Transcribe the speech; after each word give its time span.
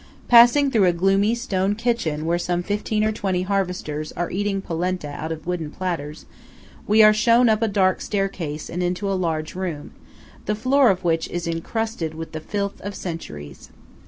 Passing 0.27 0.71
through 0.71 0.85
a 0.87 0.93
gloomy 0.93 1.35
stone 1.35 1.75
kitchen 1.75 2.25
where 2.25 2.39
some 2.39 2.63
fifteen 2.63 3.03
or 3.03 3.11
twenty 3.11 3.43
harvesters 3.43 4.11
are 4.13 4.31
eating 4.31 4.59
polenta 4.59 5.09
out 5.09 5.31
of 5.31 5.45
wooden 5.45 5.69
platters, 5.69 6.25
we 6.87 7.03
are 7.03 7.13
shown 7.13 7.47
up 7.49 7.61
a 7.61 7.67
dark 7.67 8.01
staircase 8.01 8.67
and 8.67 8.81
into 8.81 9.07
a 9.07 9.13
large 9.13 9.53
room, 9.53 9.91
the 10.47 10.55
floor 10.55 10.89
of 10.89 11.03
which 11.03 11.27
is 11.27 11.47
encrusted 11.47 12.15
with 12.15 12.31
the 12.31 12.41
filth 12.41 12.81
of 12.81 12.95
centuries. 12.95 13.69